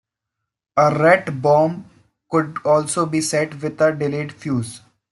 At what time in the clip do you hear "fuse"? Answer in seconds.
4.33-4.81